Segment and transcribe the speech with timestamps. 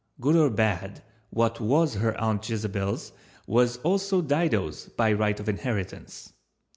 [0.19, 3.11] Good or bad, what was her Aunt Jezebel's
[3.45, 6.33] was also Dido's by right of inheritance.